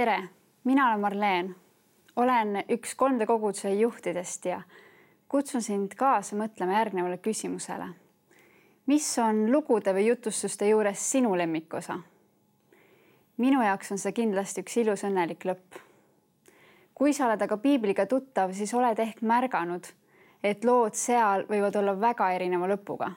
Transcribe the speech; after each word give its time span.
tere, 0.00 0.28
mina 0.64 0.86
olen 0.88 1.00
Marleen, 1.00 1.56
olen 2.16 2.62
üks 2.72 2.94
3D 2.96 3.26
koguduse 3.28 3.70
juhtidest 3.74 4.46
ja 4.48 4.62
kutsun 5.28 5.60
sind 5.62 5.92
kaasa 5.92 6.38
mõtlema 6.40 6.78
järgnevale 6.78 7.18
küsimusele. 7.20 7.88
mis 8.86 9.08
on 9.18 9.42
lugude 9.52 9.92
või 9.92 10.06
jutustuste 10.06 10.68
juures 10.68 11.02
sinu 11.10 11.34
lemmikosa? 11.36 11.98
minu 13.36 13.60
jaoks 13.62 13.92
on 13.92 14.00
see 14.00 14.12
kindlasti 14.12 14.64
üks 14.64 14.78
ilus 14.80 15.04
õnnelik 15.04 15.44
lõpp. 15.44 15.76
kui 16.94 17.12
sa 17.12 17.26
oled 17.26 17.42
aga 17.42 17.56
piibliga 17.56 18.06
tuttav, 18.06 18.56
siis 18.56 18.72
oled 18.74 19.04
ehk 19.04 19.20
märganud, 19.20 19.84
et 20.42 20.64
lood 20.64 20.94
seal 20.94 21.44
võivad 21.52 21.76
olla 21.76 21.98
väga 22.00 22.30
erineva 22.38 22.72
lõpuga, 22.72 23.12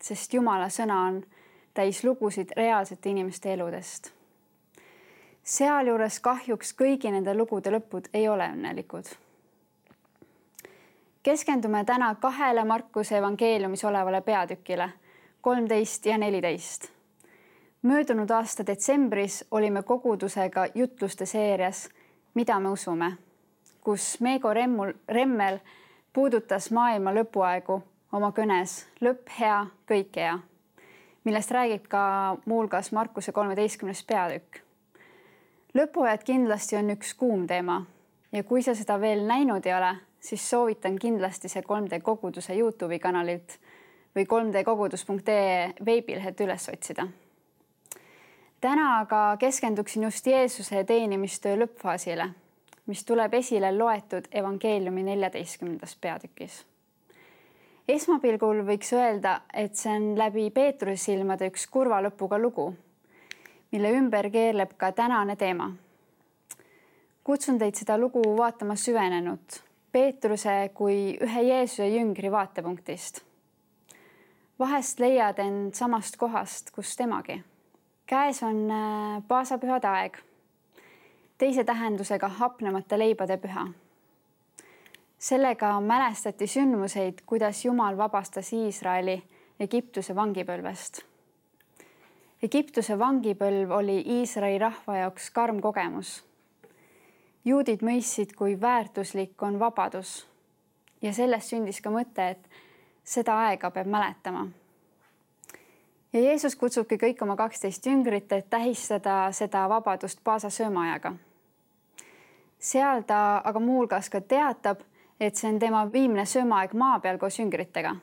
sest 0.00 0.32
Jumala 0.32 0.72
sõna 0.72 1.04
on 1.10 1.22
täis 1.74 2.04
lugusid 2.04 2.56
reaalsete 2.56 3.10
inimeste 3.10 3.52
eludest 3.52 4.14
sealjuures 5.42 6.20
kahjuks 6.20 6.72
kõigi 6.78 7.10
nende 7.10 7.34
lugude 7.34 7.70
lõpud 7.74 8.08
ei 8.14 8.28
ole 8.28 8.46
õnnelikud. 8.54 9.04
keskendume 11.22 11.84
täna 11.84 12.14
kahele 12.14 12.64
Markuse 12.64 13.18
evangeeliumis 13.18 13.84
olevale 13.84 14.20
peatükile, 14.20 14.90
kolmteist 15.40 16.06
ja 16.06 16.18
neliteist. 16.18 16.88
möödunud 17.82 18.30
aasta 18.30 18.66
detsembris 18.66 19.44
olime 19.50 19.82
kogudusega 19.82 20.66
jutluste 20.74 21.26
seerias 21.26 21.88
Mida 22.34 22.60
me 22.60 22.68
usume, 22.68 23.12
kus 23.80 24.20
Meego 24.20 24.54
Remmul, 24.54 24.92
Remmel 25.08 25.58
puudutas 26.12 26.70
maailma 26.70 27.12
lõpuaegu 27.12 27.82
oma 28.12 28.32
kõnes 28.32 28.86
Lõpp 29.00 29.28
hea, 29.38 29.66
kõik 29.88 30.16
hea, 30.16 30.38
millest 31.24 31.50
räägib 31.50 31.88
ka 31.88 32.36
muuhulgas 32.46 32.92
Markuse 32.92 33.32
kolmeteistkümnes 33.32 34.04
peatükk 34.04 34.71
lõpuajad 35.74 36.24
kindlasti 36.24 36.76
on 36.76 36.92
üks 36.92 37.14
kuum 37.16 37.46
teema 37.48 37.82
ja 38.32 38.44
kui 38.44 38.62
sa 38.62 38.74
seda 38.76 38.98
veel 39.00 39.24
näinud 39.28 39.66
ei 39.66 39.74
ole, 39.74 39.92
siis 40.20 40.44
soovitan 40.50 40.98
kindlasti 40.98 41.48
see 41.48 41.64
3D 41.64 42.02
koguduse 42.04 42.56
Youtube'i 42.56 43.00
kanalilt 43.00 43.58
või 44.16 44.26
3dkogudus.ee 44.28 45.72
veebilehelt 45.84 46.40
üles 46.40 46.68
otsida. 46.68 47.06
täna 48.60 48.98
aga 48.98 49.36
keskenduksin 49.38 50.02
just 50.02 50.26
Jeesuse 50.26 50.84
teenimistöö 50.84 51.56
lõppfaasile, 51.64 52.28
mis 52.86 53.04
tuleb 53.04 53.34
esile 53.34 53.72
loetud 53.78 54.28
evangeeliumi 54.32 55.02
neljateistkümnendas 55.02 55.96
peatükis. 55.96 56.66
esmapilgul 57.88 58.64
võiks 58.68 58.92
öelda, 58.92 59.40
et 59.54 59.74
see 59.74 59.96
on 59.96 60.18
läbi 60.18 60.50
Peetruse 60.50 61.04
silmade 61.04 61.48
üks 61.48 61.66
kurva 61.66 62.02
lõpuga 62.02 62.38
lugu 62.38 62.74
mille 63.72 63.90
ümber 63.90 64.30
keerleb 64.30 64.76
ka 64.76 64.92
tänane 64.92 65.36
teema. 65.36 65.70
kutsun 67.24 67.58
teid 67.58 67.74
seda 67.74 67.98
lugu 67.98 68.22
vaatama 68.36 68.76
süvenenult 68.76 69.62
Peetruse 69.92 70.70
kui 70.74 71.18
ühe 71.20 71.42
Jeesuse 71.42 71.88
jüngri 71.88 72.32
vaatepunktist. 72.32 73.20
vahest 74.58 75.00
leiad 75.00 75.38
end 75.38 75.74
samast 75.74 76.16
kohast, 76.16 76.70
kus 76.70 76.96
temagi. 76.96 77.42
käes 78.06 78.42
on 78.42 78.70
äh, 78.70 79.22
paasapühade 79.28 79.88
aeg, 79.88 80.18
teise 81.38 81.64
tähendusega 81.64 82.28
hapnemata 82.28 82.98
leibade 82.98 83.36
püha. 83.36 83.66
sellega 85.18 85.80
mälestati 85.80 86.46
sündmuseid, 86.46 87.24
kuidas 87.26 87.64
Jumal 87.64 87.96
vabastas 87.96 88.52
Iisraeli 88.52 89.22
Egiptuse 89.60 90.14
vangipõlvest 90.14 91.11
Egiptuse 92.42 92.96
vangipõlv 92.98 93.70
oli 93.70 94.00
Iisraeli 94.16 94.56
rahva 94.58 94.96
jaoks 94.96 95.28
karm 95.30 95.60
kogemus. 95.62 96.24
juudid 97.44 97.82
mõistsid, 97.86 98.34
kui 98.34 98.60
väärtuslik 98.60 99.42
on 99.42 99.58
vabadus 99.58 100.26
ja 101.02 101.12
sellest 101.12 101.54
sündis 101.54 101.80
ka 101.80 101.90
mõte, 101.90 102.28
et 102.30 102.48
seda 103.04 103.38
aega 103.46 103.70
peab 103.70 103.86
mäletama. 103.86 104.48
ja 106.12 106.20
Jeesus 106.20 106.56
kutsubki 106.56 106.98
kõik 106.98 107.22
oma 107.22 107.36
kaksteist 107.36 107.86
jüngrit, 107.86 108.32
et 108.32 108.50
tähistada 108.50 109.32
seda 109.32 109.68
vabadust 109.68 110.18
paasa 110.24 110.50
söömaajaga. 110.50 111.14
seal 112.58 113.02
ta 113.02 113.40
aga 113.44 113.60
muuhulgas 113.60 114.10
ka 114.10 114.20
teatab, 114.20 114.80
et 115.20 115.36
see 115.36 115.52
on 115.52 115.58
tema 115.58 115.92
viimne 115.92 116.24
söömaaeg 116.24 116.74
maa 116.74 117.00
peal 117.00 117.18
koos 117.18 117.38
jüngritega 117.38 117.96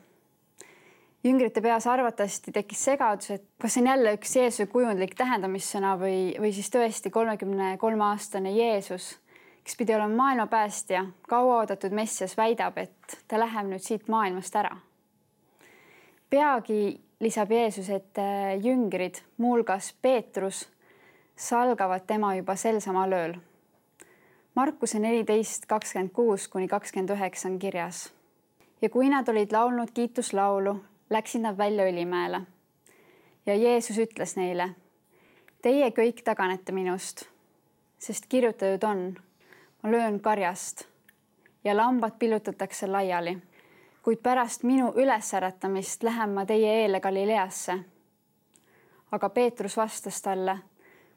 jüngrite 1.24 1.62
peas 1.62 1.88
arvatavasti 1.88 2.52
tekkis 2.52 2.84
segadus, 2.91 3.31
et 3.31 3.44
kas 3.62 3.74
see 3.75 3.84
on 3.84 3.90
jälle 3.91 4.13
üks 4.18 4.35
Jeesuse 4.35 4.68
kujundlik 4.72 5.16
tähendamissõna 5.19 5.96
või, 6.00 6.19
või 6.40 6.53
siis 6.56 6.72
tõesti 6.72 7.12
kolmekümne 7.12 7.75
kolme 7.81 8.06
aastane 8.12 8.53
Jeesus, 8.56 9.12
kes 9.63 9.75
pidi 9.79 9.96
olema 9.96 10.16
maailma 10.24 10.47
päästja, 10.47 11.06
kauaoodatud 11.28 11.96
Messias 11.96 12.38
väidab, 12.38 12.78
et 12.78 13.19
ta 13.28 13.40
läheb 13.40 13.68
nüüd 13.74 13.84
siit 13.84 14.08
maailmast 14.08 14.56
ära. 14.56 14.78
peagi 16.29 17.00
lisab 17.19 17.52
Jeesus, 17.52 17.90
et 17.90 18.18
äh, 18.18 18.56
jüngrid, 18.63 19.19
muuhulgas 19.38 19.94
Peetrus, 20.02 20.69
salgavad 21.35 22.06
tema 22.08 22.35
juba 22.35 22.56
sel 22.56 22.79
samal 22.79 23.13
ööl. 23.13 23.34
Markuse 24.56 25.00
neliteist, 25.00 25.66
kakskümmend 25.66 26.12
kuus 26.12 26.47
kuni 26.47 26.68
kakskümmend 26.68 27.12
üheksa 27.16 27.47
on 27.50 27.59
kirjas. 27.59 28.13
ja 28.81 28.90
kui 28.90 29.09
nad 29.09 29.28
olid 29.28 29.52
laulnud 29.52 29.91
kiituslaulu 29.94 30.79
läksid 31.09 31.42
nad 31.42 31.58
välja 31.58 31.86
Õlimäele. 31.86 32.42
ja 33.46 33.56
Jeesus 33.56 33.97
ütles 33.97 34.36
neile. 34.36 34.70
Teie 35.62 35.90
kõik 35.90 36.22
taganete 36.24 36.72
minust, 36.72 37.25
sest 37.97 38.25
kirjutatud 38.30 38.84
on, 38.84 39.18
ma 39.84 39.92
löön 39.92 40.20
karjast 40.20 40.86
ja 41.64 41.78
lambad 41.78 42.12
pillutatakse 42.20 42.88
laiali. 42.88 43.38
kuid 44.03 44.18
pärast 44.24 44.64
minu 44.64 44.94
ülesäratamist 44.96 46.03
lähen 46.03 46.30
ma 46.30 46.46
teie 46.46 46.81
eele 46.81 47.00
Galileasse. 47.00 47.80
aga 49.12 49.30
Peetrus 49.30 49.78
vastas 49.78 50.22
talle, 50.22 50.58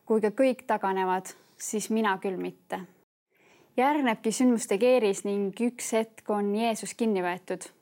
kui 0.06 0.20
ka 0.20 0.28
kõik 0.28 0.64
taganevad, 0.66 1.26
siis 1.58 1.90
mina 1.90 2.18
küll 2.18 2.36
mitte. 2.36 2.80
järgnebki 3.76 4.32
sündmuste 4.32 4.78
keeris 4.78 5.24
ning 5.24 5.60
üks 5.60 5.92
hetk 5.92 6.30
on 6.30 6.54
Jeesus 6.56 6.94
kinni 6.94 7.22
võetud 7.22 7.81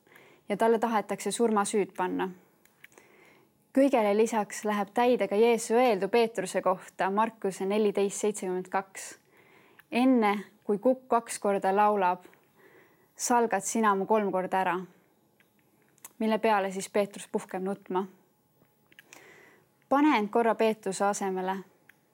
ja 0.51 0.57
talle 0.57 0.79
tahetakse 0.79 1.31
surmasüüd 1.31 1.93
panna. 1.97 2.29
kõigele 3.71 4.11
lisaks 4.17 4.65
läheb 4.67 4.89
täide 4.93 5.27
ka 5.31 5.35
Jeesu 5.39 5.77
öeldu 5.79 6.09
Peetruse 6.11 6.61
kohta 6.61 7.07
Markuse 7.09 7.65
neliteist 7.65 8.19
seitsekümmend 8.19 8.67
kaks. 8.67 9.19
enne 9.91 10.33
kui 10.63 10.77
kukk 10.77 11.07
kaks 11.07 11.39
korda 11.39 11.75
laulab, 11.75 12.25
salgad 13.15 13.63
sina 13.63 13.95
mu 13.95 14.05
kolm 14.05 14.31
korda 14.31 14.59
ära. 14.59 14.75
mille 16.19 16.37
peale 16.37 16.71
siis 16.71 16.89
Peetrus 16.89 17.27
puhkeb 17.31 17.63
nutma. 17.63 18.05
pane 19.89 20.17
end 20.17 20.29
korra 20.29 20.55
Peetruse 20.55 21.05
asemele. 21.05 21.57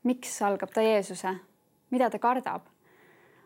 miks 0.04 0.38
salgab 0.38 0.70
ta 0.74 0.82
Jeesuse, 0.82 1.36
mida 1.90 2.10
ta 2.10 2.20
kardab? 2.20 2.62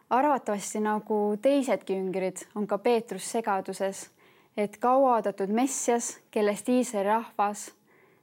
arvatavasti 0.09 0.80
nagu 0.80 1.38
teisedki 1.41 1.94
jüngrid 1.94 2.47
on 2.56 2.68
ka 2.68 2.78
Peetrus 2.78 3.31
segaduses 3.31 4.09
et 4.57 4.78
kauaoodatud 4.78 5.50
Messias, 5.50 6.19
kellest 6.31 6.69
Iisraeli 6.69 7.07
rahvas, 7.07 7.71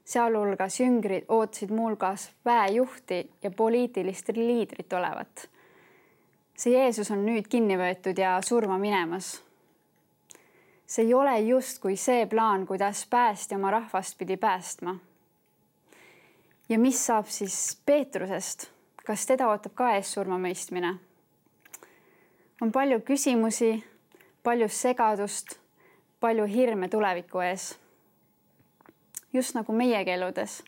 sealhulgas 0.05 0.81
jüngrid, 0.81 1.25
ootasid 1.29 1.71
muuhulgas 1.71 2.31
väejuhti 2.45 3.31
ja 3.43 3.51
poliitilist 3.51 4.29
liidrit 4.37 4.93
olevat. 4.93 5.49
see 6.59 6.73
Jeesus 6.73 7.11
on 7.15 7.21
nüüd 7.27 7.47
kinni 7.49 7.77
võetud 7.79 8.19
ja 8.19 8.39
surma 8.43 8.79
minemas. 8.79 9.43
see 10.87 11.05
ei 11.05 11.15
ole 11.15 11.39
justkui 11.41 11.97
see 11.97 12.27
plaan, 12.27 12.67
kuidas 12.67 13.07
päästja 13.07 13.59
oma 13.59 13.71
rahvast 13.71 14.19
pidi 14.19 14.37
päästma. 14.37 14.97
ja 16.69 16.79
mis 16.79 17.07
saab 17.07 17.27
siis 17.27 17.81
Peetrusest, 17.87 18.71
kas 19.07 19.27
teda 19.27 19.49
ootab 19.49 19.75
ka 19.75 19.95
ees 19.95 20.13
surmamõistmine? 20.13 20.99
on 22.61 22.73
palju 22.73 23.01
küsimusi, 23.01 23.85
palju 24.43 24.69
segadust 24.69 25.59
palju 26.21 26.47
hirme 26.47 26.89
tuleviku 26.89 27.41
ees. 27.41 27.79
just 29.33 29.55
nagu 29.55 29.73
meiegi 29.73 30.11
eludes. 30.11 30.63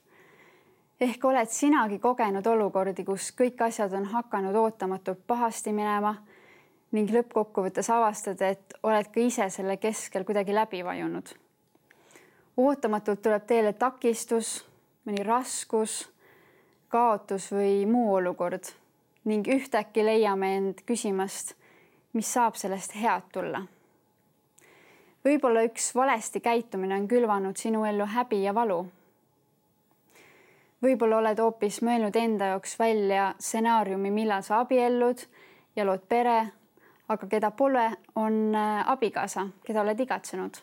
ehk 1.00 1.25
oled 1.25 1.49
sinagi 1.49 1.99
kogenud 1.99 2.47
olukordi, 2.47 3.05
kus 3.05 3.32
kõik 3.32 3.62
asjad 3.67 3.93
on 3.93 4.05
hakanud 4.05 4.55
ootamatult 4.55 5.26
pahasti 5.26 5.73
minema 5.73 6.14
ning 6.93 7.11
lõppkokkuvõttes 7.11 7.91
avastad, 7.91 8.43
et 8.43 8.75
oled 8.82 9.11
ka 9.14 9.20
ise 9.20 9.49
selle 9.50 9.76
keskel 9.76 10.25
kuidagi 10.25 10.55
läbi 10.55 10.85
vajunud. 10.85 11.35
ootamatult 12.56 13.23
tuleb 13.23 13.47
teele 13.47 13.73
takistus, 13.73 14.64
mõni 15.06 15.26
raskus, 15.26 16.08
kaotus 16.88 17.50
või 17.52 17.87
muu 17.87 18.14
olukord 18.14 18.70
ning 19.25 19.49
ühtäkki 19.49 20.05
leiame 20.05 20.56
end 20.56 20.87
küsimast, 20.87 21.55
mis 22.12 22.32
saab 22.32 22.55
sellest 22.55 22.94
head 22.94 23.29
tulla 23.32 23.67
võib-olla 25.25 25.65
üks 25.69 25.91
valesti 25.95 26.41
käitumine 26.41 26.97
on 26.97 27.09
külvanud 27.09 27.57
sinu 27.57 27.85
ellu 27.85 28.07
häbi 28.09 28.43
ja 28.43 28.55
valu. 28.55 28.87
võib-olla 30.83 31.19
oled 31.21 31.39
hoopis 31.39 31.83
mõelnud 31.85 32.17
enda 32.17 32.55
jaoks 32.55 32.79
välja 32.79 33.35
stsenaariumi, 33.39 34.11
millal 34.11 34.43
sa 34.43 34.63
abiellud 34.65 35.27
ja 35.77 35.85
lood 35.85 36.07
pere, 36.09 36.53
aga 37.09 37.27
keda 37.27 37.51
pole, 37.51 37.91
on 38.15 38.55
äh, 38.55 38.89
abikaasa, 38.91 39.47
keda 39.67 39.83
oled 39.83 40.01
igatsenud. 40.01 40.57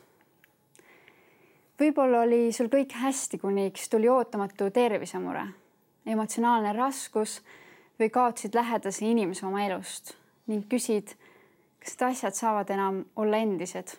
võib-olla 1.80 2.24
oli 2.26 2.52
sul 2.52 2.72
kõik 2.74 2.98
hästi, 2.98 3.38
kuniks 3.38 3.90
tuli 3.90 4.10
ootamatu 4.10 4.72
tervisemure, 4.74 5.46
emotsionaalne 6.06 6.74
raskus 6.74 7.42
või 8.00 8.10
kaotasid 8.10 8.56
lähedase 8.56 9.06
inimese 9.06 9.46
oma 9.46 9.66
elust 9.66 10.16
ning 10.48 10.66
küsid, 10.72 11.14
kas 11.80 11.94
need 11.94 12.10
asjad 12.10 12.34
saavad 12.34 12.70
enam 12.72 13.06
olla 13.16 13.38
endised 13.38 13.98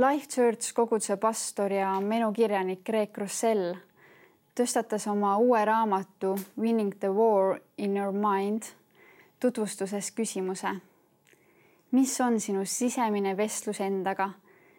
Life 0.00 0.26
Church 0.28 0.72
koguduse 0.74 1.16
pastor 1.16 1.72
ja 1.72 1.90
menukirjanik 2.00 2.80
Greg 2.86 3.18
Rossell 3.18 3.74
tõstatas 4.56 5.04
oma 5.10 5.34
uue 5.36 5.60
raamatu 5.68 6.30
Winning 6.56 6.94
the 7.02 7.10
war 7.12 7.58
in 7.76 7.98
your 7.98 8.14
mind 8.14 8.70
tutvustuses 9.42 10.08
küsimuse. 10.16 10.72
mis 11.90 12.20
on 12.20 12.40
sinu 12.40 12.64
sisemine 12.64 13.36
vestlus 13.36 13.80
endaga, 13.80 14.30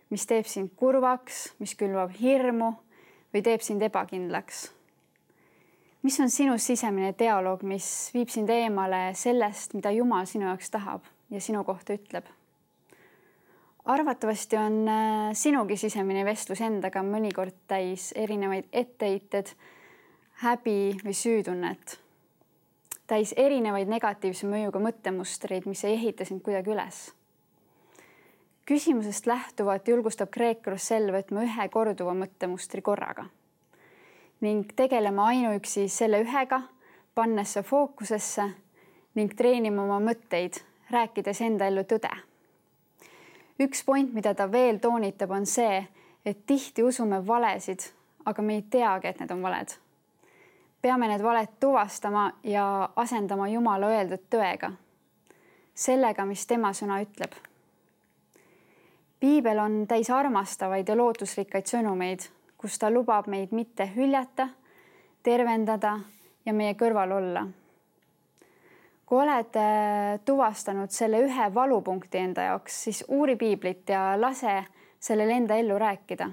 mis 0.10 0.26
teeb 0.26 0.46
sind 0.46 0.74
kurvaks, 0.76 1.54
mis 1.60 1.76
külvab 1.76 2.18
hirmu 2.18 2.74
või 3.34 3.44
teeb 3.44 3.62
sind 3.62 3.82
ebakindlaks? 3.82 4.72
mis 6.02 6.20
on 6.20 6.30
sinu 6.30 6.58
sisemine 6.58 7.14
dialoog, 7.20 7.62
mis 7.62 8.10
viib 8.14 8.30
sind 8.30 8.50
eemale 8.50 9.12
sellest, 9.14 9.74
mida 9.74 9.92
Jumal 9.92 10.26
sinu 10.26 10.50
jaoks 10.50 10.70
tahab 10.70 11.02
ja 11.30 11.42
sinu 11.42 11.64
kohta 11.64 11.94
ütleb 11.94 12.41
arvatavasti 13.86 14.58
on 14.58 14.88
äh, 14.88 15.30
sinugi 15.34 15.78
sisemine 15.78 16.26
vestlus 16.26 16.62
endaga 16.62 17.04
mõnikord 17.06 17.56
täis 17.68 18.12
erinevaid 18.16 18.70
etteheited, 18.74 19.54
häbi 20.44 20.98
või 21.04 21.14
süütunnet. 21.14 21.98
täis 23.08 23.34
erinevaid 23.38 23.90
negatiivse 23.92 24.48
mõjuga 24.48 24.80
mõttemustreid, 24.80 25.66
mis 25.66 25.84
ei 25.84 25.94
ehita 25.94 26.26
sind 26.26 26.42
kuidagi 26.42 26.72
üles. 26.72 27.12
küsimusest 28.66 29.26
lähtuvalt 29.26 29.88
julgustab 29.88 30.30
Kreek 30.30 30.68
Rossell 30.68 31.12
võtma 31.12 31.44
ühe 31.44 31.70
korduva 31.70 32.14
mõttemustri 32.14 32.82
korraga 32.82 33.26
ning 34.42 34.74
tegelema 34.76 35.26
ainuüksi 35.26 35.88
selle 35.90 36.22
ühega, 36.24 36.62
pannes 37.16 37.54
see 37.54 37.64
fookusesse 37.64 38.50
ning 39.16 39.34
treenima 39.34 39.84
oma 39.84 40.00
mõtteid, 40.00 40.58
rääkides 40.90 41.42
enda 41.42 41.68
ellu 41.68 41.84
tõde 41.84 42.31
üks 43.62 43.84
point, 43.86 44.14
mida 44.14 44.34
ta 44.36 44.48
veel 44.52 44.80
toonitab, 44.82 45.32
on 45.32 45.46
see, 45.46 45.82
et 46.26 46.46
tihti 46.46 46.84
usume 46.84 47.22
valesid, 47.28 47.88
aga 48.26 48.42
me 48.42 48.58
ei 48.60 48.66
teagi, 48.70 49.08
et 49.08 49.20
need 49.22 49.32
on 49.32 49.42
valed. 49.42 49.78
peame 50.82 51.08
need 51.08 51.22
valed 51.22 51.50
tuvastama 51.60 52.32
ja 52.44 52.90
asendama 52.96 53.48
Jumala 53.48 53.92
öeldud 53.94 54.24
tõega, 54.34 54.72
sellega, 55.76 56.26
mis 56.26 56.46
tema 56.48 56.74
sõna 56.74 57.02
ütleb. 57.02 57.34
piibel 59.20 59.60
on 59.60 59.88
täis 59.88 60.10
armastavaid 60.10 60.90
ja 60.90 60.98
lootusrikkaid 60.98 61.66
sõnumeid, 61.66 62.30
kus 62.58 62.80
ta 62.80 62.90
lubab 62.90 63.28
meid 63.28 63.52
mitte 63.52 63.90
hüljata, 63.96 64.50
tervendada 65.24 66.00
ja 66.46 66.54
meie 66.54 66.74
kõrval 66.74 67.12
olla 67.12 67.48
kui 69.12 69.20
oled 69.20 69.58
äh, 69.60 70.22
tuvastanud 70.24 70.94
selle 70.96 71.20
ühe 71.26 71.46
valupunkti 71.52 72.22
enda 72.22 72.46
jaoks, 72.46 72.78
siis 72.86 73.02
uuri 73.12 73.36
piiblit 73.36 73.90
ja 73.92 74.14
lase 74.16 74.62
sellel 75.04 75.34
enda 75.36 75.58
ellu 75.60 75.76
rääkida 75.76 76.30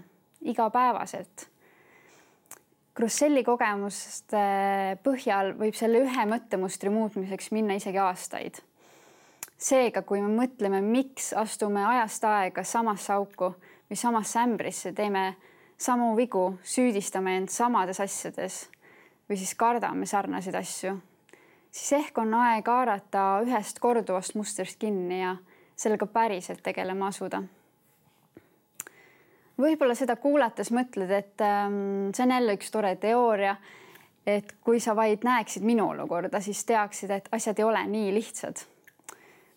igapäevaselt. 0.46 1.48
Grosselli 2.94 3.42
kogemuste 3.42 4.44
põhjal 5.02 5.56
võib 5.58 5.74
selle 5.74 6.04
ühe 6.06 6.28
mõttemustri 6.30 6.94
muutmiseks 6.94 7.50
minna 7.50 7.74
isegi 7.80 7.98
aastaid. 7.98 8.62
seega, 9.58 10.04
kui 10.06 10.22
me 10.22 10.30
mõtleme, 10.30 10.78
miks 10.78 11.32
astume 11.34 11.82
ajast 11.82 12.30
aega 12.30 12.62
samasse 12.62 13.12
auku 13.12 13.56
või 13.90 13.98
samasse 13.98 14.38
ämbrisse, 14.38 14.92
teeme 14.94 15.34
samu 15.74 16.14
vigu, 16.16 16.60
süüdistame 16.62 17.40
end 17.42 17.50
samades 17.50 17.98
asjades 18.00 18.68
või 19.26 19.42
siis 19.42 19.58
kardame 19.58 20.06
sarnaseid 20.06 20.54
asju 20.54 21.00
siis 21.70 21.92
ehk 21.92 22.18
on 22.18 22.34
aeg 22.34 22.66
haarata 22.66 23.40
ühest 23.44 23.78
korduvast 23.82 24.34
mustrist 24.34 24.78
kinni 24.78 25.20
ja 25.20 25.36
sellega 25.76 26.06
päriselt 26.06 26.62
tegelema 26.62 27.06
asuda. 27.12 27.42
võib-olla 29.58 29.94
seda 29.98 30.16
kuulates 30.16 30.70
mõtled, 30.70 31.10
et 31.10 31.42
ähm, 31.42 32.10
see 32.14 32.24
on 32.24 32.34
jälle 32.36 32.54
üks 32.54 32.70
tore 32.70 32.94
teooria, 32.96 33.56
et 34.26 34.52
kui 34.62 34.80
sa 34.80 34.94
vaid 34.96 35.24
näeksid 35.24 35.64
minu 35.66 35.88
olukorda, 35.90 36.40
siis 36.40 36.64
teaksid, 36.64 37.10
et 37.10 37.28
asjad 37.32 37.58
ei 37.58 37.64
ole 37.64 37.86
nii 37.86 38.12
lihtsad. 38.14 38.64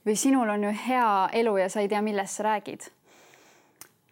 või 0.05 0.15
sinul 0.17 0.49
on 0.49 0.63
ju 0.63 0.71
hea 0.87 1.29
elu 1.33 1.57
ja 1.57 1.69
sa 1.69 1.79
ei 1.79 1.89
tea, 1.89 2.01
millest 2.01 2.37
sa 2.37 2.43
räägid. 2.43 2.89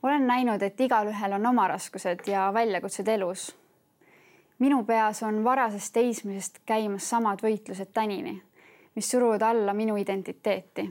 olen 0.03 0.27
näinud, 0.27 0.61
et 0.61 0.79
igalühel 0.79 1.33
on 1.33 1.45
oma 1.45 1.67
raskused 1.67 2.27
ja 2.27 2.51
väljakutsed 2.53 3.07
elus 3.07 3.58
minu 4.59 4.83
peas 4.83 5.23
on 5.23 5.43
varasest 5.43 5.93
teismisest 5.93 6.59
käimas 6.67 7.09
samad 7.09 7.41
võitlused 7.43 7.93
tänini, 7.93 8.35
mis 8.95 9.11
suruvad 9.11 9.41
alla 9.41 9.73
minu 9.73 9.95
identiteeti. 9.97 10.89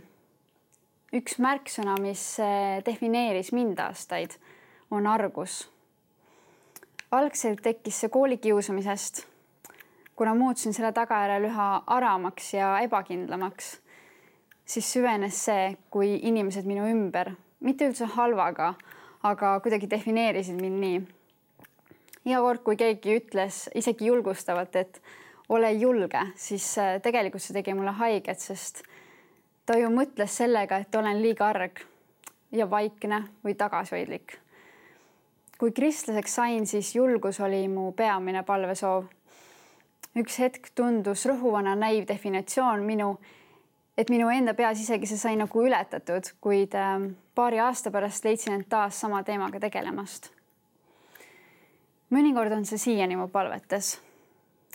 üks 1.12 1.38
märksõna, 1.38 1.96
mis 2.00 2.38
eh, 2.40 2.84
defineeris 2.84 3.52
mind 3.52 3.78
aastaid, 3.78 4.38
on 4.90 5.06
argus. 5.06 5.70
algselt 7.10 7.62
tekkis 7.62 8.00
see 8.00 8.08
koolikiusamisest, 8.08 9.26
kuna 10.16 10.34
muutusin 10.34 10.74
selle 10.74 10.92
tagajärjel 10.92 11.44
üha 11.44 11.68
aramaks 11.86 12.54
ja 12.54 12.78
ebakindlamaks, 12.80 13.78
siis 14.64 14.92
süvenes 14.92 15.44
see, 15.44 15.76
kui 15.90 16.18
inimesed 16.22 16.64
minu 16.64 16.88
ümber, 16.88 17.32
mitte 17.60 17.88
üldse 17.88 18.04
halvaga, 18.04 18.74
aga 19.22 19.60
kuidagi 19.60 19.90
defineerisid 19.90 20.60
mind 20.60 20.80
nii 20.80 21.17
iga 22.28 22.42
kord, 22.44 22.62
kui 22.64 22.76
keegi 22.76 23.16
ütles 23.18 23.66
isegi 23.78 24.08
julgustavalt, 24.10 24.76
et 24.76 25.00
ole 25.48 25.72
julge, 25.72 26.20
siis 26.36 26.66
äh, 26.78 26.98
tegelikult 27.02 27.42
see 27.42 27.56
tegi 27.56 27.74
mulle 27.76 27.94
haiget, 27.96 28.40
sest 28.40 28.82
ta 29.66 29.78
ju 29.78 29.88
mõtles 29.92 30.36
sellega, 30.42 30.80
et 30.82 30.94
olen 30.94 31.22
liiga 31.22 31.48
arg 31.48 31.80
ja 32.52 32.68
vaikne 32.70 33.24
või 33.44 33.56
tagasihoidlik. 33.56 34.38
kui 35.58 35.72
kristlaseks 35.74 36.34
sain, 36.34 36.66
siis 36.66 36.94
julgus 36.94 37.40
oli 37.40 37.66
mu 37.68 37.92
peamine 37.92 38.42
palvesoov. 38.42 39.04
üks 40.16 40.38
hetk 40.38 40.70
tundus 40.74 41.26
rõhuvana 41.26 41.74
näiv 41.76 42.06
definitsioon 42.08 42.82
minu, 42.84 43.18
et 43.96 44.10
minu 44.10 44.28
enda 44.28 44.54
peas 44.54 44.80
isegi 44.80 45.06
see 45.06 45.18
sai 45.18 45.36
nagu 45.36 45.62
ületatud, 45.62 46.32
kuid 46.40 46.74
ähm, 46.74 47.14
paari 47.34 47.58
aasta 47.58 47.90
pärast 47.90 48.24
leidsin 48.24 48.52
end 48.52 48.68
taas 48.68 49.00
sama 49.00 49.22
teemaga 49.22 49.60
tegelemast 49.60 50.37
mõnikord 52.14 52.52
on 52.56 52.64
see 52.68 52.80
siiani 52.80 53.16
mu 53.16 53.28
palvetes. 53.28 53.98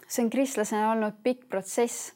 see 0.07 0.23
on 0.23 0.29
kristlasena 0.29 0.91
olnud 0.91 1.17
pikk 1.23 1.49
protsess. 1.49 2.13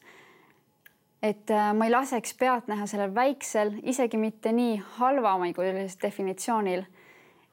et 1.22 1.50
äh, 1.50 1.72
ma 1.74 1.84
ei 1.84 1.90
laseks 1.90 2.34
pealtnäha 2.34 2.86
sellel 2.86 3.14
väiksel, 3.14 3.72
isegi 3.82 4.16
mitte 4.16 4.52
nii 4.52 4.76
halvamaigulisel 4.98 5.98
definitsioonil 6.02 6.84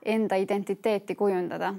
enda 0.06 0.36
identiteeti 0.36 1.16
kujundada. 1.16 1.74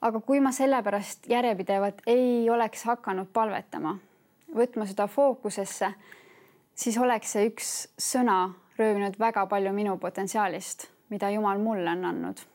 aga 0.00 0.20
kui 0.20 0.40
ma 0.40 0.52
sellepärast 0.52 1.28
järjepidevalt 1.28 2.02
ei 2.06 2.50
oleks 2.50 2.84
hakanud 2.84 3.32
palvetama, 3.32 3.98
võtma 4.54 4.86
seda 4.86 5.06
fookusesse, 5.06 5.94
siis 6.74 6.98
oleks 6.98 7.32
see 7.32 7.48
üks 7.48 7.70
sõna 7.98 8.52
röövinud 8.78 9.16
väga 9.18 9.46
palju 9.46 9.72
minu 9.72 9.96
potentsiaalist, 9.98 10.90
mida 11.08 11.30
Jumal 11.30 11.58
mulle 11.58 11.90
on 11.90 12.04
andnud 12.04 12.53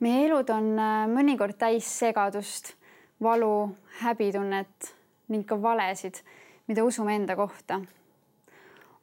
meie 0.00 0.26
elud 0.26 0.50
on 0.50 0.72
äh, 0.78 1.06
mõnikord 1.10 1.58
täis 1.58 1.88
segadust, 1.98 2.74
valu, 3.22 3.70
häbitunnet 4.02 4.92
ning 5.28 5.46
ka 5.46 5.58
valesid, 5.62 6.20
mida 6.68 6.84
usume 6.84 7.16
enda 7.16 7.36
kohta. 7.36 7.80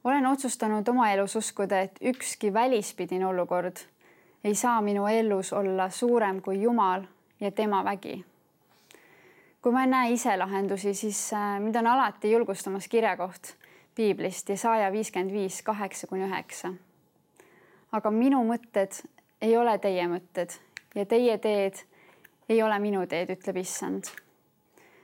olen 0.04 0.26
otsustanud 0.26 0.88
oma 0.88 1.10
elus 1.12 1.36
uskuda, 1.36 1.80
et 1.80 1.98
ükski 2.00 2.52
välispidine 2.52 3.26
olukord 3.26 3.76
ei 4.44 4.54
saa 4.54 4.80
minu 4.80 5.06
elus 5.06 5.52
olla 5.52 5.90
suurem 5.90 6.40
kui 6.42 6.62
Jumal 6.62 7.02
ja 7.40 7.50
tema 7.50 7.84
vägi. 7.84 8.24
kui 9.62 9.72
ma 9.72 9.82
ei 9.82 9.86
näe 9.86 10.10
ise 10.10 10.36
lahendusi, 10.36 10.94
siis 10.94 11.32
äh, 11.32 11.60
mind 11.60 11.76
on 11.76 11.86
alati 11.86 12.32
julgustamas 12.32 12.88
kirjakoht 12.88 13.56
piiblist 13.94 14.48
Jesaja 14.48 14.92
viiskümmend 14.92 15.32
viis, 15.32 15.62
kaheksa 15.62 16.06
kuni 16.06 16.24
üheksa. 16.24 16.72
aga 17.92 18.10
minu 18.10 18.44
mõtted 18.44 19.02
ei 19.42 19.56
ole 19.56 19.78
teie 19.78 20.08
mõtted 20.08 20.65
ja 20.96 21.06
teie 21.06 21.38
teed 21.38 21.82
ei 22.48 22.62
ole 22.62 22.78
minu 22.78 23.06
teed, 23.06 23.30
ütleb 23.30 23.60
issand. 23.60 24.08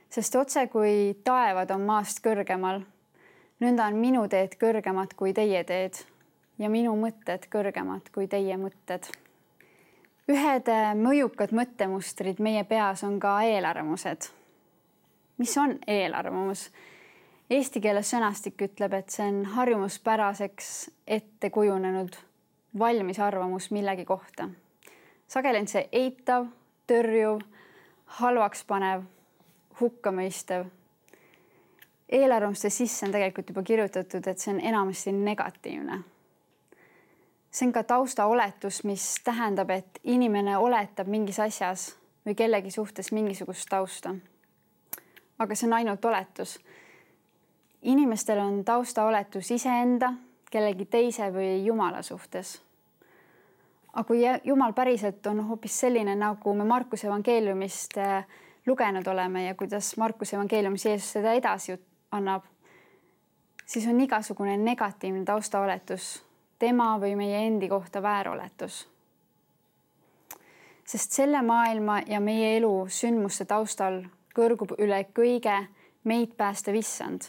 sest 0.09 0.35
otse 0.35 0.67
kui 0.67 1.15
taevad 1.23 1.71
on 1.71 1.85
maast 1.85 2.21
kõrgemal, 2.25 2.83
nõnda 3.61 3.87
on 3.89 3.99
minu 4.01 4.27
teed 4.29 4.57
kõrgemad 4.61 5.13
kui 5.17 5.33
teie 5.33 5.63
teed 5.63 6.03
ja 6.59 6.69
minu 6.69 6.95
mõtted 6.99 7.47
kõrgemad 7.51 8.09
kui 8.13 8.27
teie 8.27 8.57
mõtted. 8.57 9.09
ühed 10.29 10.69
äh, 10.71 10.93
mõjukad 10.95 11.51
mõttemustrid 11.51 12.39
meie 12.39 12.63
peas 12.63 13.03
on 13.03 13.19
ka 13.19 13.41
eelarvamused. 13.43 14.29
mis 15.37 15.57
on 15.57 15.79
eelarvamus? 15.87 16.69
Eesti 17.49 17.81
keeles 17.81 18.09
sõnastik 18.09 18.61
ütleb, 18.65 18.93
et 18.93 19.09
see 19.09 19.25
on 19.27 19.45
harjumuspäraseks 19.45 20.69
ette 21.07 21.49
kujunenud 21.49 22.15
valmis 22.79 23.19
arvamus 23.19 23.71
millegi 23.71 24.05
kohta. 24.05 24.49
Sageli 25.33 25.63
on 25.63 25.67
see 25.67 25.87
eitav, 25.91 26.47
tõrjuv, 26.89 27.41
halvaks 28.19 28.63
panev, 28.69 29.05
hukkamõistev. 29.79 30.65
eelarvamuste 32.09 32.69
sisse 32.69 33.05
on 33.05 33.11
tegelikult 33.11 33.49
juba 33.49 33.63
kirjutatud, 33.63 34.27
et 34.27 34.39
see 34.39 34.53
on 34.53 34.59
enamasti 34.61 35.11
negatiivne. 35.11 36.03
see 37.51 37.67
on 37.67 37.73
ka 37.73 37.83
taustaoletus, 37.83 38.83
mis 38.83 39.15
tähendab, 39.23 39.69
et 39.69 39.99
inimene 40.03 40.57
oletab 40.57 41.07
mingis 41.07 41.39
asjas 41.39 41.95
või 42.25 42.35
kellegi 42.35 42.71
suhtes 42.71 43.11
mingisugust 43.11 43.69
tausta. 43.69 44.15
aga 45.39 45.55
see 45.55 45.67
on 45.67 45.73
ainult 45.73 46.05
oletus. 46.05 46.59
inimestel 47.81 48.39
on 48.39 48.63
taustaoletus 48.65 49.51
iseenda 49.51 50.13
kellegi 50.51 50.85
teise 50.85 51.33
või 51.33 51.65
Jumala 51.65 52.01
suhtes. 52.01 52.62
Aga 53.93 54.03
kui 54.07 54.21
Jumal 54.43 54.73
päriselt 54.73 55.27
on 55.27 55.43
hoopis 55.47 55.79
selline, 55.79 56.15
nagu 56.15 56.53
me 56.53 56.65
Markuse 56.65 57.07
evangeeliumist 57.07 57.97
äh, 57.97 58.25
lugenud 58.65 59.07
oleme 59.07 59.45
ja 59.45 59.55
kuidas 59.55 59.97
Markuse 59.97 60.35
evangeeliumis 60.35 60.85
Jeesus 60.85 61.11
seda 61.11 61.33
edasi 61.33 61.77
annab, 62.11 62.43
siis 63.65 63.87
on 63.87 64.01
igasugune 64.01 64.57
negatiivne 64.57 65.25
taustaoletus 65.25 66.23
tema 66.59 66.95
või 66.99 67.15
meie 67.15 67.45
endi 67.47 67.69
kohta 67.69 68.01
vääroletus. 68.01 68.87
sest 70.85 71.11
selle 71.11 71.41
maailma 71.41 72.01
ja 72.07 72.19
meie 72.19 72.57
elu 72.57 72.87
sündmuste 72.89 73.45
taustal 73.45 74.03
kõrgub 74.35 74.75
üle 74.77 75.05
kõige 75.13 75.67
meid 76.03 76.35
päästev 76.37 76.75
issand, 76.75 77.21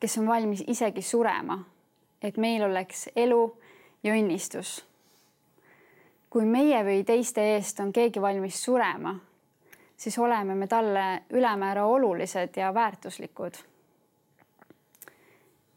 kes 0.00 0.18
on 0.18 0.26
valmis 0.26 0.62
isegi 0.66 1.02
surema 1.02 1.58
et 2.22 2.36
meil 2.36 2.64
oleks 2.66 3.08
elu 3.16 3.42
ja 4.02 4.14
õnnistus. 4.14 4.82
Kui 6.30 6.44
meie 6.44 6.82
või 6.84 7.04
teiste 7.04 7.44
eest 7.54 7.80
on 7.80 7.92
keegi 7.92 8.20
valmis 8.20 8.58
surema, 8.64 9.14
siis 9.96 10.18
oleme 10.18 10.54
me 10.54 10.66
talle 10.66 11.22
ülemäära 11.30 11.86
olulised 11.86 12.56
ja 12.56 12.74
väärtuslikud. 12.74 13.54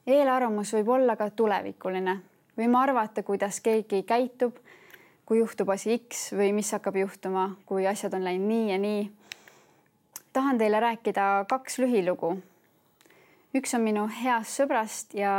eelarvamus 0.08 0.74
võib 0.74 0.90
olla 0.90 1.16
ka 1.16 1.30
tulevikuline, 1.30 2.18
võime 2.58 2.78
arvata, 2.78 3.24
kuidas 3.24 3.62
keegi 3.62 4.04
käitub, 4.04 4.58
kui 5.26 5.40
juhtub 5.40 5.70
asi 5.70 5.98
X 5.98 6.32
või 6.34 6.52
mis 6.54 6.72
hakkab 6.72 6.96
juhtuma, 6.96 7.56
kui 7.66 7.88
asjad 7.88 8.14
on 8.14 8.24
läinud 8.24 8.48
nii 8.48 8.72
ja 8.72 8.78
nii. 8.78 9.12
tahan 10.34 10.58
teile 10.58 10.80
rääkida 10.80 11.46
kaks 11.48 11.80
lühilugu 11.80 12.38
üks 13.58 13.76
on 13.76 13.84
minu 13.84 14.08
heast 14.22 14.62
sõbrast 14.62 15.16
ja 15.18 15.34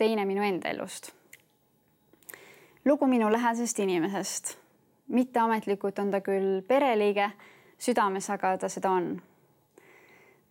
teine 0.00 0.24
minu 0.28 0.44
enda 0.44 0.70
elust. 0.72 1.12
Lugu 2.88 3.06
minu 3.06 3.32
lähedasest 3.32 3.78
inimesest. 3.78 4.58
mitteametlikult 5.08 5.98
on 5.98 6.10
ta 6.10 6.20
küll 6.20 6.62
pereliige, 6.68 7.30
südames 7.78 8.30
aga 8.30 8.56
ta 8.58 8.68
seda 8.68 8.90
on. 8.90 9.22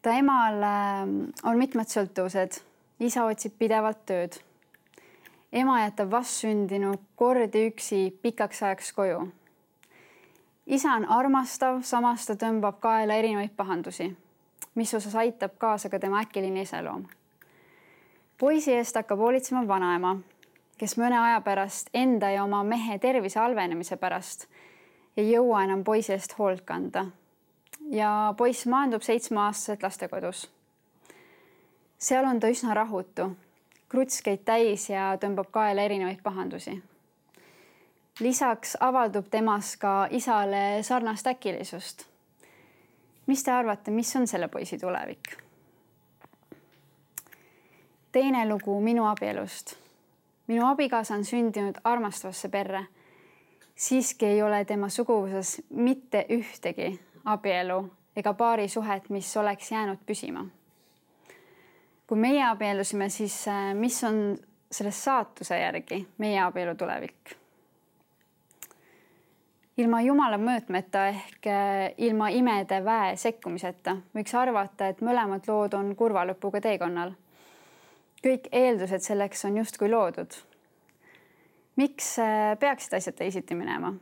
ta 0.02 0.14
emal 0.14 0.64
ähm, 0.64 1.16
on 1.44 1.58
mitmed 1.58 1.90
sõltuvused, 1.90 2.62
isa 3.00 3.26
otsib 3.26 3.58
pidevalt 3.60 4.06
tööd. 4.06 4.38
ema 5.52 5.82
jätab 5.82 6.12
vastsündinu 6.12 6.94
kordi 7.16 7.68
üksi 7.72 8.12
pikaks 8.22 8.64
ajaks 8.64 8.94
koju. 8.94 9.32
isa 10.68 10.94
on 10.94 11.06
armastav, 11.06 11.82
samas 11.82 12.26
ta 12.26 12.34
tõmbab 12.34 12.80
kaela 12.80 13.14
erinevaid 13.14 13.58
pahandusi 13.58 14.16
mis 14.78 14.94
osas 14.94 15.16
aitab 15.16 15.58
kaasa 15.58 15.90
ka 15.90 16.00
tema 16.00 16.22
äkiline 16.22 16.62
iseloom. 16.62 17.06
poisi 18.38 18.74
eest 18.74 18.96
hakkab 18.96 19.20
hoolitsema 19.20 19.68
vanaema, 19.68 20.18
kes 20.78 20.98
mõne 20.98 21.18
aja 21.20 21.42
pärast 21.42 21.90
enda 21.94 22.30
ja 22.30 22.44
oma 22.44 22.64
mehe 22.64 23.00
tervise 23.00 23.40
halvenemise 23.40 23.98
pärast 23.98 24.48
ei 25.18 25.32
jõua 25.32 25.64
enam 25.66 25.84
poisi 25.84 26.14
eest 26.14 26.38
hoolt 26.38 26.62
kanda. 26.66 27.06
ja 27.92 28.34
poiss 28.38 28.66
maandub 28.66 29.02
seitsmeaastaselt 29.02 29.84
lastekodus. 29.84 30.50
seal 31.98 32.26
on 32.26 32.40
ta 32.40 32.48
üsna 32.48 32.74
rahutu, 32.74 33.32
krutskeid 33.90 34.46
täis 34.46 34.90
ja 34.90 35.18
tõmbab 35.22 35.52
kaela 35.52 35.82
erinevaid 35.82 36.22
pahandusi 36.24 36.82
lisaks 38.20 38.78
avaldub 38.80 39.30
temas 39.30 39.76
ka 39.78 40.08
isale 40.12 40.84
sarnast 40.84 41.28
äkilisust 41.28 42.08
mis 43.28 43.44
te 43.44 43.52
arvate, 43.52 43.92
mis 43.92 44.16
on 44.16 44.28
selle 44.28 44.48
poisi 44.48 44.80
tulevik? 44.80 45.38
teine 48.12 48.48
lugu 48.50 48.80
minu 48.82 49.06
abielust. 49.06 49.76
Minu 50.48 50.68
abikaasa 50.68 51.16
on 51.16 51.26
sündinud 51.26 51.80
armastavasse 51.84 52.50
perre. 52.50 52.86
siiski 53.76 54.26
ei 54.26 54.42
ole 54.42 54.66
tema 54.66 54.90
suguvõsas 54.90 55.62
mitte 55.70 56.26
ühtegi 56.30 57.00
abielu 57.26 57.82
ega 58.16 58.34
paarisuhet, 58.34 59.10
mis 59.10 59.38
oleks 59.38 59.72
jäänud 59.72 60.00
püsima. 60.06 60.46
kui 62.08 62.18
meie 62.18 62.46
abiellusime, 62.46 63.10
siis 63.10 63.48
äh, 63.48 63.74
mis 63.76 64.04
on 64.04 64.38
selle 64.72 64.92
saatuse 64.92 65.60
järgi 65.60 66.08
meie 66.18 66.40
abielu 66.42 66.76
tulevik? 66.76 67.38
ilma 69.78 70.02
Jumala 70.02 70.38
mõõtmeta 70.42 71.08
ehk 71.12 71.48
eh, 71.52 71.94
ilma 71.98 72.30
imede 72.34 72.80
väe 72.86 73.16
sekkumiseta 73.20 73.98
võiks 74.16 74.34
arvata, 74.38 74.90
et 74.90 75.04
mõlemad 75.06 75.46
lood 75.48 75.78
on 75.78 75.94
kurva 75.96 76.26
lõpuga 76.26 76.62
teekonnal. 76.64 77.14
Kõik 78.24 78.50
eeldused 78.52 79.04
selleks 79.06 79.46
on 79.46 79.58
justkui 79.58 79.90
loodud. 79.90 80.34
miks 81.76 82.20
eh, 82.20 82.58
peaksid 82.60 82.94
asjad 82.94 83.16
teisiti 83.16 83.56
minema? 83.56 83.94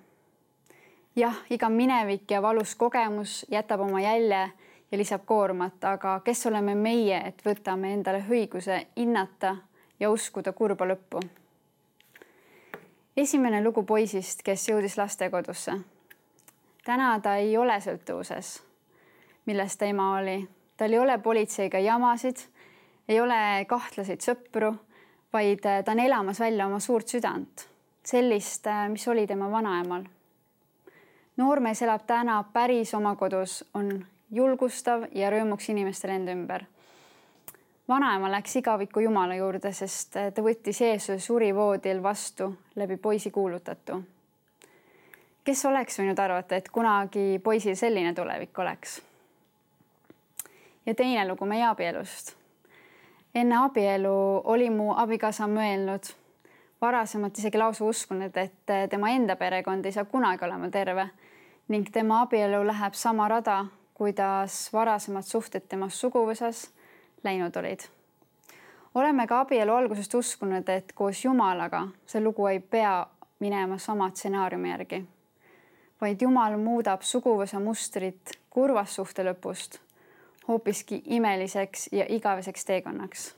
jah, 1.15 1.35
iga 1.49 1.69
minevik 1.69 2.31
ja 2.31 2.41
valus 2.41 2.75
kogemus 2.75 3.45
jätab 3.51 3.79
oma 3.79 4.01
jälje 4.01 4.51
ja 4.91 4.97
lisab 4.97 5.25
koormat, 5.25 5.83
aga 5.83 6.19
kes 6.25 6.45
oleme 6.45 6.75
meie, 6.75 7.17
et 7.27 7.41
võtame 7.45 7.93
endale 7.93 8.25
õiguse 8.29 8.85
hinnata 8.97 9.55
ja 9.99 10.09
uskuda 10.11 10.53
kurba 10.53 10.85
lõppu 10.85 11.23
esimene 13.17 13.63
lugu 13.63 13.83
poisist, 13.83 14.43
kes 14.43 14.69
jõudis 14.69 14.97
lastekodusse. 14.97 15.73
täna 16.85 17.19
ta 17.19 17.35
ei 17.35 17.57
ole 17.57 17.77
sõltuvuses, 17.81 18.61
milles 19.45 19.77
ta 19.77 19.85
ema 19.85 20.17
oli. 20.17 20.47
tal 20.77 20.93
ei 20.93 20.99
ole 20.99 21.17
politseiga 21.17 21.79
jamasid, 21.79 22.37
ei 23.07 23.19
ole 23.21 23.65
kahtlaseid 23.67 24.21
sõpru, 24.21 24.73
vaid 25.33 25.61
ta 25.63 25.91
on 25.91 25.99
elamas 25.99 26.39
välja 26.39 26.67
oma 26.67 26.79
suurt 26.79 27.07
südant, 27.07 27.67
sellist, 28.03 28.67
mis 28.89 29.07
oli 29.07 29.27
tema 29.27 29.51
vanaemal. 29.51 30.03
noormees 31.37 31.81
elab 31.81 32.05
täna 32.07 32.43
päris 32.53 32.93
oma 32.93 33.15
kodus, 33.15 33.63
on 33.73 34.05
julgustav 34.31 35.05
ja 35.11 35.29
rõõmuks 35.29 35.69
inimestele 35.69 36.15
enda 36.15 36.31
ümber 36.31 36.65
vanaema 37.87 38.31
läks 38.31 38.55
igaviku 38.55 38.99
Jumala 38.99 39.35
juurde, 39.35 39.71
sest 39.73 40.17
ta 40.33 40.43
võttis 40.43 40.81
Jeesuse 40.81 41.19
surivoodil 41.19 42.01
vastu 42.03 42.53
läbi 42.75 42.97
poisi 42.97 43.31
kuulutatu. 43.31 44.03
kes 45.43 45.65
oleks 45.65 45.99
võinud 45.99 46.19
arvata, 46.19 46.55
et 46.55 46.69
kunagi 46.69 47.39
poisil 47.43 47.75
selline 47.75 48.13
tulevik 48.13 48.59
oleks? 48.59 49.01
ja 50.85 50.95
teine 50.95 51.27
lugu 51.27 51.45
meie 51.45 51.67
abielust. 51.67 52.35
Enne 53.35 53.55
abielu 53.55 54.41
oli 54.43 54.69
mu 54.69 54.93
abikaasa 54.95 55.47
mõelnud, 55.51 56.07
varasemalt 56.81 57.37
isegi 57.37 57.59
lausa 57.59 57.85
uskunud, 57.85 58.37
et 58.37 58.73
tema 58.89 59.11
enda 59.11 59.35
perekond 59.35 59.85
ei 59.85 59.91
saa 59.91 60.05
kunagi 60.05 60.45
olema 60.45 60.69
terve 60.71 61.09
ning 61.67 61.89
tema 61.91 62.21
abielu 62.21 62.61
läheb 62.67 62.93
sama 62.93 63.27
rada, 63.27 63.65
kuidas 63.93 64.69
varasemad 64.73 65.25
suhted 65.27 65.67
tema 65.69 65.89
suguvõsas 65.89 66.69
läinud 67.23 67.55
olid. 67.57 67.87
oleme 68.95 69.27
ka 69.27 69.39
abielu 69.39 69.73
algusest 69.73 70.13
uskunud, 70.13 70.69
et 70.69 70.93
koos 70.95 71.25
Jumalaga 71.25 71.87
see 72.05 72.23
lugu 72.23 72.47
ei 72.47 72.59
pea 72.59 73.05
minema 73.39 73.77
sama 73.77 74.09
stsenaariumi 74.09 74.69
järgi, 74.69 75.05
vaid 76.01 76.21
Jumal 76.21 76.57
muudab 76.57 77.01
suguvõsa 77.01 77.59
mustrit 77.59 78.37
kurvast 78.49 78.95
suhte 78.95 79.23
lõpust 79.23 79.84
hoopiski 80.47 81.01
imeliseks 81.05 81.89
ja 81.91 82.05
igaveseks 82.09 82.65
teekonnaks. 82.65 83.35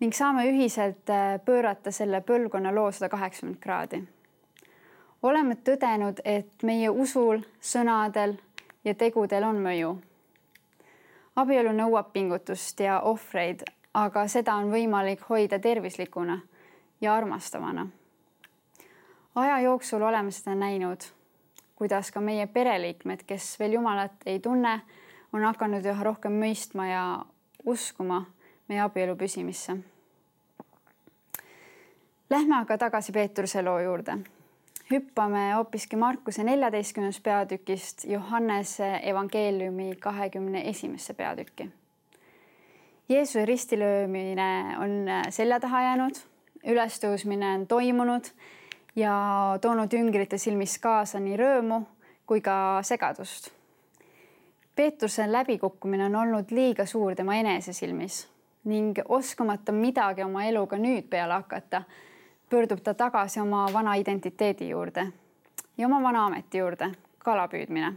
ning 0.00 0.12
saame 0.12 0.44
ühiselt 0.44 1.10
äh, 1.10 1.40
pöörata 1.44 1.90
selle 1.90 2.20
põlvkonna 2.20 2.74
loo 2.74 2.92
sada 2.92 3.08
kaheksakümmend 3.08 3.60
kraadi. 3.60 4.02
oleme 5.22 5.54
tõdenud, 5.54 6.20
et 6.24 6.62
meie 6.62 6.90
usul, 6.90 7.40
sõnadel 7.60 8.36
ja 8.84 8.94
tegudel 8.94 9.44
on 9.44 9.62
mõju 9.62 9.96
abielu 11.36 11.72
nõuab 11.76 12.12
pingutust 12.12 12.80
ja 12.80 13.00
ohvreid, 13.04 13.64
aga 13.94 14.24
seda 14.28 14.56
on 14.56 14.70
võimalik 14.72 15.26
hoida 15.28 15.58
tervislikuna 15.58 16.40
ja 17.00 17.14
armastavana. 17.14 17.86
aja 19.34 19.58
jooksul 19.60 20.02
oleme 20.02 20.30
seda 20.30 20.54
näinud, 20.54 21.04
kuidas 21.76 22.10
ka 22.10 22.20
meie 22.20 22.46
pereliikmed, 22.46 23.22
kes 23.26 23.58
veel 23.60 23.72
Jumalat 23.72 24.12
ei 24.26 24.40
tunne, 24.40 24.80
on 25.36 25.44
hakanud 25.44 25.84
üha 25.84 26.04
rohkem 26.04 26.34
mõistma 26.40 26.88
ja 26.88 27.02
uskuma 27.64 28.24
meie 28.68 28.80
abielu 28.80 29.16
püsimisse. 29.16 29.76
Lähme 32.30 32.56
aga 32.58 32.78
tagasi 32.78 33.12
Peetruse 33.12 33.62
loo 33.62 33.78
juurde. 33.78 34.18
hüppame 34.90 35.52
hoopiski 35.54 35.96
Markuse 35.96 36.44
neljateistkümnest 36.44 37.22
peatükist 37.22 38.04
Johannese 38.04 39.00
evangeeliumi 39.02 39.96
kahekümne 39.96 40.68
esimesse 40.68 41.14
peatükki. 41.14 41.70
Jeesuse 43.08 43.46
ristilöömine 43.46 44.76
on 44.78 45.10
selja 45.30 45.60
taha 45.60 45.82
jäänud, 45.82 46.16
ülestõusmine 46.66 47.54
on 47.54 47.66
toimunud 47.66 48.30
ja 48.96 49.58
toonud 49.60 49.92
jüngrite 49.92 50.38
silmis 50.38 50.78
kaasa 50.78 51.20
nii 51.20 51.36
rõõmu 51.36 51.82
kui 52.26 52.40
ka 52.40 52.80
segadust. 52.82 53.55
Peetruse 54.76 55.32
läbikukkumine 55.32 56.04
on 56.04 56.16
olnud 56.16 56.50
liiga 56.50 56.86
suur 56.86 57.14
tema 57.14 57.34
enese 57.34 57.72
silmis 57.72 58.28
ning 58.64 58.98
oskamata 59.08 59.72
midagi 59.72 60.22
oma 60.22 60.44
eluga 60.44 60.76
nüüd 60.76 61.08
peale 61.10 61.32
hakata, 61.32 61.82
pöördub 62.50 62.82
ta 62.82 62.94
tagasi 62.94 63.40
oma 63.40 63.66
vana 63.72 63.94
identiteedi 63.94 64.68
juurde 64.68 65.06
ja 65.78 65.86
oma 65.86 66.02
vana 66.02 66.26
ameti 66.26 66.58
juurde, 66.58 66.90
kala 67.18 67.48
püüdmine. 67.48 67.92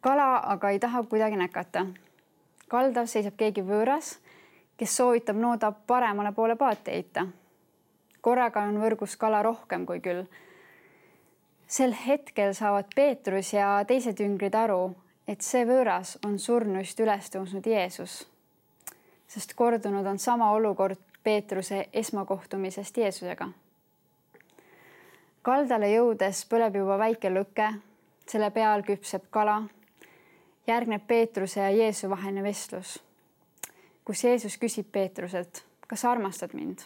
kala 0.00 0.36
aga 0.36 0.70
ei 0.70 0.78
taha 0.78 1.02
kuidagi 1.02 1.36
näkata. 1.36 1.86
kaldal 2.68 3.06
seisab 3.06 3.36
keegi 3.36 3.62
võõras, 3.62 4.18
kes 4.76 4.96
soovitab 4.96 5.36
nooda 5.36 5.72
paremale 5.72 6.32
poole 6.32 6.56
paati 6.56 6.90
heita 6.90 7.26
korraga 8.22 8.62
on 8.68 8.78
võrgus 8.82 9.16
kala 9.18 9.42
rohkem 9.42 9.86
kui 9.86 10.00
küll. 10.00 10.24
sel 11.66 11.94
hetkel 12.06 12.54
saavad 12.54 12.90
Peetrus 12.94 13.52
ja 13.52 13.84
teised 13.88 14.20
jüngrid 14.20 14.54
aru, 14.54 14.94
et 15.32 15.44
see 15.44 15.64
võõras 15.68 16.16
on 16.26 16.38
surnuist 16.38 17.00
üles 17.00 17.30
tõusnud 17.32 17.66
Jeesus. 17.66 18.26
sest 19.28 19.54
kordunud 19.56 20.06
on 20.06 20.18
sama 20.18 20.50
olukord 20.52 21.00
Peetruse 21.24 21.88
esmakohtumisest 21.92 22.96
Jeesusega. 22.96 23.48
kaldale 25.42 25.90
jõudes 25.92 26.44
põleb 26.48 26.76
juba 26.76 26.98
väike 26.98 27.30
lõke, 27.30 27.72
selle 28.26 28.50
peal 28.50 28.82
küpseb 28.82 29.30
kala. 29.30 29.62
järgneb 30.66 31.06
Peetruse 31.06 31.60
ja 31.60 31.70
Jeesuse 31.70 32.10
vaheline 32.10 32.42
vestlus, 32.42 32.98
kus 34.04 34.24
Jeesus 34.24 34.58
küsib 34.58 34.92
Peetruselt, 34.92 35.64
kas 35.86 36.04
armastad 36.04 36.54
mind 36.54 36.84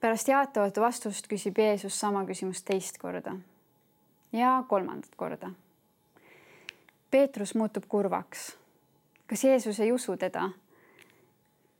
pärast 0.00 0.28
jaatavat 0.28 0.80
vastust 0.80 1.28
küsib 1.28 1.58
Jeesus 1.58 2.00
sama 2.00 2.24
küsimust 2.24 2.64
teist 2.64 2.98
korda 2.98 3.36
ja 4.32 4.62
kolmandat 4.68 5.14
korda. 5.16 5.50
Peetrus 7.10 7.54
muutub 7.54 7.84
kurvaks. 7.88 8.56
kas 9.26 9.44
Jeesus 9.44 9.80
ei 9.80 9.92
usu 9.92 10.16
teda? 10.16 10.50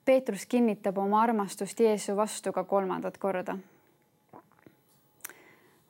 Peetrus 0.05 0.47
kinnitab 0.47 0.99
oma 0.99 1.23
armastust 1.23 1.81
Jeesuse 1.81 2.17
vastu 2.17 2.53
ka 2.53 2.65
kolmandat 2.65 3.19
korda. 3.19 3.59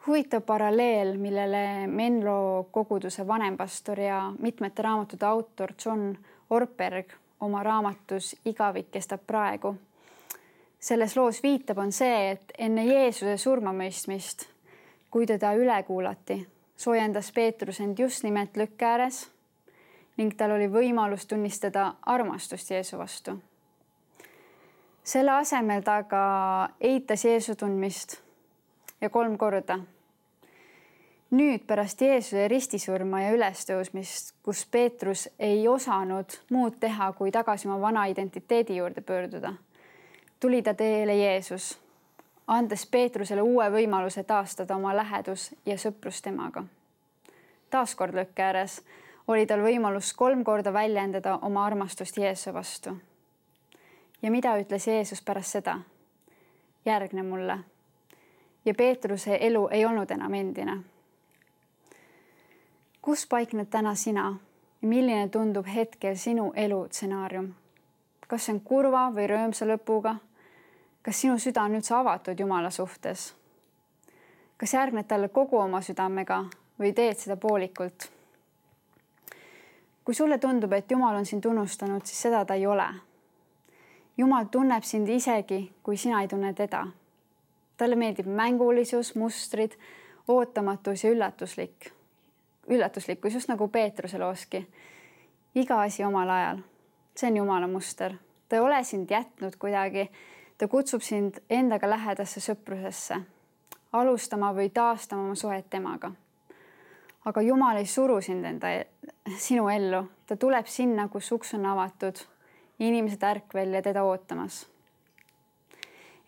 huvitav 0.07 0.43
paralleel, 0.43 1.17
millele 1.19 1.87
Menlo 1.87 2.69
koguduse 2.71 3.27
vanempastor 3.27 4.01
ja 4.01 4.33
mitmete 4.39 4.83
raamatute 4.83 5.27
autor 5.27 5.73
John 5.85 6.19
Orberg 6.51 7.13
oma 7.41 7.63
raamatus 7.63 8.37
Igavik 8.45 8.91
kestab 8.91 9.21
praegu 9.27 9.77
selles 10.81 11.17
loos 11.17 11.43
viitab, 11.43 11.79
on 11.79 11.93
see, 11.93 12.31
et 12.31 12.53
enne 12.59 12.85
Jeesuse 12.85 13.37
surmamõistmist, 13.37 14.47
kui 15.11 15.27
teda 15.29 15.53
üle 15.59 15.77
kuulati, 15.87 16.41
soojendas 16.81 17.29
Peetrus 17.37 17.81
end 17.81 17.99
just 17.99 18.25
nimelt 18.25 18.57
lükke 18.57 18.87
ääres 18.87 19.27
ning 20.17 20.33
tal 20.37 20.55
oli 20.57 20.69
võimalus 20.73 21.27
tunnistada 21.29 21.95
armastust 22.07 22.71
Jeesu 22.71 22.99
vastu. 22.99 23.37
selle 25.05 25.31
asemel 25.31 25.83
ta 25.83 25.97
aga 26.01 26.25
eitas 26.81 27.25
Jeesu 27.25 27.55
tundmist 27.55 28.17
ja 29.01 29.11
kolm 29.11 29.39
korda. 29.39 29.79
nüüd 31.31 31.67
pärast 31.67 32.01
Jeesuse 32.01 32.49
ristisurma 32.49 33.23
ja 33.23 33.33
ülestõusmist, 33.33 34.35
kus 34.43 34.67
Peetrus 34.67 35.29
ei 35.39 35.69
osanud 35.69 36.41
muud 36.51 36.81
teha, 36.81 37.13
kui 37.13 37.31
tagasi 37.31 37.69
oma 37.69 37.81
vana 37.81 38.07
identiteedi 38.07 38.77
juurde 38.77 39.01
pöörduda 39.01 39.55
tuli 40.41 40.63
ta 40.63 40.75
teele 40.75 41.17
Jeesus, 41.17 41.79
andes 42.51 42.87
Peetrusele 42.87 43.43
uue 43.43 43.69
võimaluse 43.71 44.25
taastada 44.27 44.75
oma 44.77 44.91
lähedus 44.97 45.51
ja 45.67 45.77
sõprus 45.79 46.19
temaga. 46.23 46.65
taaskord 47.71 48.15
lõkke 48.15 48.43
ääres 48.43 48.81
oli 49.29 49.47
tal 49.47 49.63
võimalus 49.63 50.11
kolm 50.17 50.43
korda 50.45 50.73
väljendada 50.73 51.39
oma 51.43 51.65
armastust 51.67 52.17
Jeesuse 52.19 52.55
vastu. 52.55 52.97
ja 54.23 54.31
mida 54.31 54.57
ütles 54.59 54.87
Jeesus 54.87 55.23
pärast 55.23 55.51
seda? 55.51 55.79
järgne 56.85 57.23
mulle. 57.23 57.59
ja 58.65 58.75
Peetruse 58.75 59.39
elu 59.41 59.69
ei 59.69 59.85
olnud 59.85 60.11
enam 60.11 60.35
endine. 60.35 60.79
kus 63.03 63.27
paikned 63.27 63.71
täna 63.71 63.95
sina? 63.95 64.35
milline 64.81 65.29
tundub 65.29 65.67
hetkel 65.75 66.17
sinu 66.17 66.53
elu 66.57 66.87
stsenaarium? 66.91 67.55
kas 68.27 68.47
see 68.47 68.55
on 68.55 68.61
kurva 68.61 69.13
või 69.15 69.31
rõõmsa 69.31 69.67
lõpuga 69.67 70.17
kas 71.11 71.21
sinu 71.21 71.39
süda 71.43 71.65
on 71.67 71.73
üldse 71.75 71.95
avatud 71.97 72.39
Jumala 72.39 72.71
suhtes? 72.71 73.35
kas 74.57 74.75
järgned 74.75 75.09
talle 75.11 75.29
kogu 75.35 75.59
oma 75.59 75.81
südamega 75.83 76.37
või 76.79 76.93
teed 76.95 77.19
seda 77.19 77.35
poolikult? 77.37 78.07
kui 80.05 80.15
sulle 80.15 80.39
tundub, 80.39 80.71
et 80.73 80.91
Jumal 80.91 81.19
on 81.19 81.27
sind 81.27 81.51
unustanud, 81.51 82.07
siis 82.07 82.23
seda 82.29 82.45
ta 82.45 82.55
ei 82.55 82.67
ole. 82.67 82.87
Jumal 84.19 84.47
tunneb 84.55 84.87
sind 84.87 85.11
isegi, 85.11 85.61
kui 85.83 85.97
sina 85.97 86.23
ei 86.23 86.29
tunne 86.29 86.55
teda. 86.55 86.87
talle 87.77 87.97
meeldib 87.97 88.31
mängulisus, 88.31 89.15
mustrid, 89.15 89.75
ootamatus 90.29 91.05
ja 91.05 91.11
üllatuslik, 91.11 91.91
üllatuslikkus, 92.69 93.35
just 93.35 93.49
nagu 93.49 93.69
Peetruse 93.69 94.19
looski. 94.19 94.67
iga 95.55 95.83
asi 95.83 96.05
omal 96.05 96.31
ajal, 96.31 96.67
see 97.17 97.31
on 97.31 97.37
Jumala 97.37 97.67
muster, 97.67 98.15
ta 98.49 98.57
ei 98.57 98.61
ole 98.63 98.85
sind 98.85 99.11
jätnud 99.11 99.57
kuidagi 99.59 100.11
ta 100.61 100.69
kutsub 100.69 101.01
sind 101.01 101.39
endaga 101.49 101.89
lähedasse 101.89 102.41
sõprusesse, 102.45 103.17
alustama 103.97 104.51
või 104.53 104.69
taastama 104.69 105.23
oma 105.25 105.35
suhet 105.35 105.71
temaga. 105.73 106.11
aga 107.25 107.43
Jumal 107.43 107.77
ei 107.77 107.87
suru 107.87 108.21
sind 108.21 108.45
enda, 108.45 108.69
sinu 109.39 109.69
ellu, 109.69 110.03
ta 110.27 110.37
tuleb 110.37 110.67
sinna, 110.67 111.09
kus 111.09 111.33
uks 111.33 111.55
on 111.55 111.65
avatud, 111.67 112.21
inimesed 112.79 113.23
ärkvel 113.23 113.73
ja 113.73 113.83
teda 113.83 114.05
ootamas. 114.05 114.67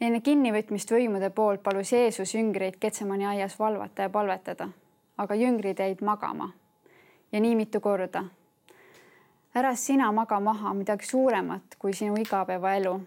enne 0.01 0.21
kinnivõtmist 0.21 0.91
võimude 0.91 1.31
poolt 1.31 1.63
palus 1.63 1.93
Jeesus 1.93 2.35
jüngreid 2.35 2.81
Ketsemani 2.81 3.27
aias 3.27 3.59
valvata 3.59 4.03
ja 4.03 4.11
palvetada, 4.11 4.69
aga 5.19 5.35
jüngrid 5.35 5.79
jäid 5.79 6.01
magama 6.01 6.53
ja 7.33 7.41
nii 7.41 7.57
mitu 7.57 7.81
korda. 7.81 8.25
ära 9.55 9.75
sina 9.75 10.13
maga 10.13 10.41
maha 10.41 10.75
midagi 10.75 11.07
suuremat 11.07 11.77
kui 11.79 11.93
sinu 11.93 12.17
igapäevaelu 12.17 13.01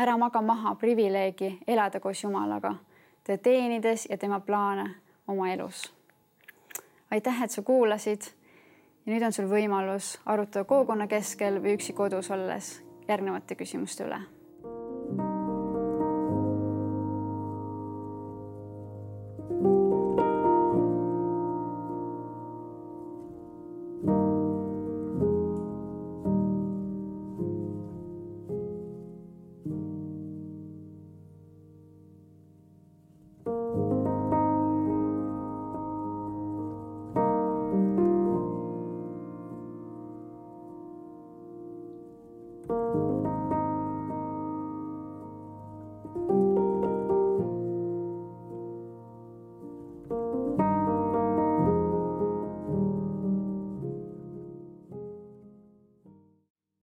ära 0.00 0.16
maga 0.16 0.40
maha 0.42 0.74
privileegi 0.80 1.58
elada 1.66 2.00
koos 2.00 2.24
Jumalaga, 2.24 2.74
teda 3.24 3.38
teenides 3.42 4.06
ja 4.10 4.18
tema 4.18 4.40
plaane 4.40 4.88
oma 5.28 5.52
elus. 5.52 5.92
aitäh, 7.10 7.42
et 7.42 7.50
sa 7.50 7.62
kuulasid. 7.62 8.22
ja 9.06 9.12
nüüd 9.12 9.26
on 9.26 9.32
sul 9.32 9.48
võimalus 9.48 10.18
arutada 10.26 10.64
kogukonna 10.64 11.06
keskel 11.06 11.62
või 11.62 11.76
üksi 11.76 11.92
kodus 11.92 12.30
olles 12.30 12.82
järgnevate 13.08 13.54
küsimuste 13.54 14.04
üle 14.04 14.39